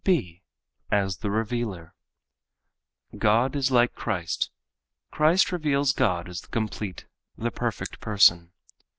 (b) 0.03 0.41
As 0.89 1.17
the 1.17 1.29
Revealer.—God 1.29 3.55
is 3.55 3.69
like 3.69 3.93
Christ. 3.93 4.49
Christ 5.11 5.51
reveals 5.51 5.93
God 5.93 6.27
as 6.27 6.41
the 6.41 6.47
complete, 6.47 7.05
the 7.37 7.51
perfect 7.51 7.99
person. 7.99 8.51